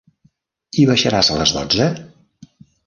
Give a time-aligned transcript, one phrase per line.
[0.83, 1.91] I baixaràs a les dotze?